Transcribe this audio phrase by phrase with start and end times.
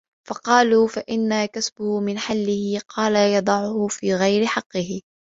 [0.43, 5.01] قَالُوا فَإِنْ كَسَبَهُ مِنْ حِلِّهِ؟ قَالَ يَضَعُهُ فِي غَيْرِ حَقِّهِ